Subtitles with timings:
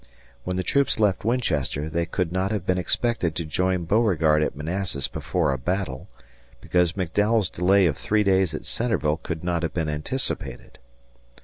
[0.45, 4.55] When the troops left Winchester, they could not have been expected to join Beauregard at
[4.55, 6.09] Manassas before a battle,
[6.59, 10.79] because McDowell's delay of three days at Centreville could not have been anticipated.